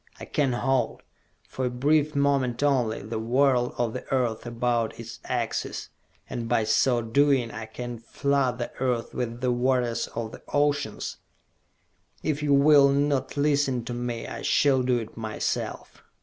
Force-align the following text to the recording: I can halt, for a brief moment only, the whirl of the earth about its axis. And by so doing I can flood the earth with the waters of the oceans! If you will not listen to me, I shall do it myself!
I 0.19 0.25
can 0.25 0.53
halt, 0.53 1.03
for 1.47 1.65
a 1.65 1.69
brief 1.69 2.15
moment 2.15 2.63
only, 2.63 3.03
the 3.03 3.19
whirl 3.19 3.75
of 3.77 3.93
the 3.93 4.03
earth 4.11 4.47
about 4.47 4.99
its 4.99 5.19
axis. 5.25 5.89
And 6.27 6.49
by 6.49 6.63
so 6.63 7.03
doing 7.03 7.51
I 7.51 7.67
can 7.67 7.99
flood 7.99 8.57
the 8.57 8.71
earth 8.81 9.13
with 9.13 9.41
the 9.41 9.51
waters 9.51 10.07
of 10.15 10.31
the 10.31 10.41
oceans! 10.51 11.17
If 12.23 12.41
you 12.41 12.51
will 12.55 12.89
not 12.89 13.37
listen 13.37 13.85
to 13.85 13.93
me, 13.93 14.25
I 14.25 14.41
shall 14.41 14.81
do 14.81 14.97
it 14.97 15.15
myself! 15.17 16.01